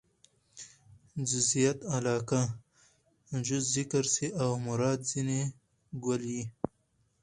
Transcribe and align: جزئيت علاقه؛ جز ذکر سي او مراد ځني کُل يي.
جزئيت 1.29 1.79
علاقه؛ 1.95 2.41
جز 3.47 3.63
ذکر 3.75 4.03
سي 4.13 4.27
او 4.41 4.49
مراد 4.65 4.99
ځني 5.11 5.41
کُل 6.03 6.21
يي. 6.35 6.43